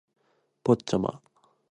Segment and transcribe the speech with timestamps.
[0.63, 1.21] ポッチャマ